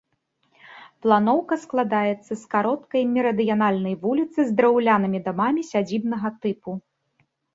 Планоўка 1.05 1.55
складаецца 1.65 2.29
з 2.29 2.37
кароткай 2.53 3.03
мерыдыянальнай 3.15 3.95
вуліцы 4.07 4.37
з 4.45 4.51
драўлянымі 4.61 5.19
дамамі 5.29 5.61
сядзібнага 5.71 6.29
тыпу. 6.47 6.71